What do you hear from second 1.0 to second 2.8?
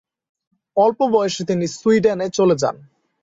বয়সে তিনি সুইডেনে চলে যান।